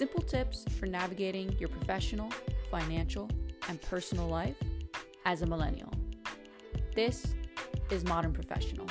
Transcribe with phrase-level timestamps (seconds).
[0.00, 2.30] simple tips for navigating your professional,
[2.70, 3.28] financial,
[3.68, 4.56] and personal life
[5.26, 5.92] as a millennial.
[6.94, 7.34] This
[7.90, 8.86] is Modern Professional.